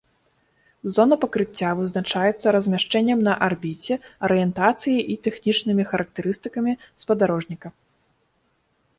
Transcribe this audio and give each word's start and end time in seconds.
Зона 0.93 1.15
пакрыцця 1.23 1.73
вызначаецца 1.81 2.53
размяшчэннем 2.55 3.19
на 3.27 3.33
арбіце, 3.47 3.97
арыентацыяй 4.27 5.01
і 5.15 5.17
тэхнічнымі 5.27 5.83
характарыстыкамі 5.91 6.73
спадарожніка. 7.03 7.67